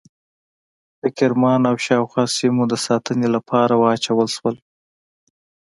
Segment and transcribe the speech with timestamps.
[1.01, 4.55] د کرمان او شاوخوا سیمو د ساتنې لپاره واچول شول.